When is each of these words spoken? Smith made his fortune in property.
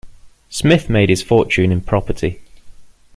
Smith 0.49 0.89
made 0.89 1.09
his 1.09 1.21
fortune 1.21 1.71
in 1.71 1.79
property. 1.79 2.41